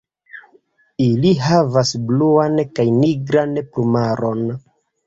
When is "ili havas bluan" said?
1.07-2.59